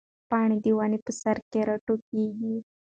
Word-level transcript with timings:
پاڼه 0.29 0.57
د 0.63 0.65
ونې 0.77 0.99
په 1.05 1.11
سر 1.21 1.37
کې 1.51 1.59
راټوکېږي. 1.69 2.55